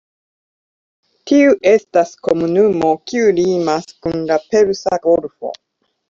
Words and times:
Tiu 1.31 1.51
estas 1.71 2.13
komunumo 2.27 2.89
kiu 3.11 3.27
limas 3.39 3.85
kun 4.05 4.17
la 4.31 4.39
Persa 4.55 4.99
Golfo. 5.05 5.53